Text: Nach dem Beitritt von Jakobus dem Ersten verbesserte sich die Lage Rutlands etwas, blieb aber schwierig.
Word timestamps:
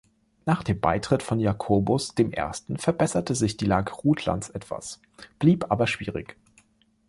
Nach 0.47 0.63
dem 0.63 0.79
Beitritt 0.81 1.21
von 1.21 1.39
Jakobus 1.39 2.15
dem 2.15 2.33
Ersten 2.33 2.77
verbesserte 2.79 3.35
sich 3.35 3.55
die 3.57 3.65
Lage 3.67 3.93
Rutlands 3.93 4.49
etwas, 4.49 4.99
blieb 5.39 5.67
aber 5.69 5.85
schwierig. 5.85 6.37